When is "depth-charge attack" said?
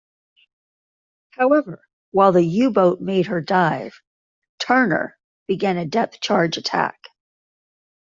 5.85-6.97